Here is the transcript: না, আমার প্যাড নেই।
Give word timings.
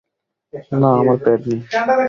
না, 0.73 0.89
আমার 0.99 1.17
প্যাড 1.17 1.41
নেই। 1.47 1.59